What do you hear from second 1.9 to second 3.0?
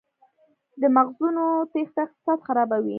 اقتصاد خرابوي؟